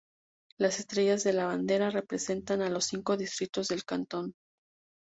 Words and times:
Las 0.57 0.79
estrellas 0.79 1.23
de 1.23 1.31
la 1.31 1.45
bandera 1.45 1.91
representan 1.91 2.63
a 2.63 2.71
los 2.71 2.85
cinco 2.85 3.15
distritos 3.17 3.67
del 3.67 3.85
cantón. 3.85 4.33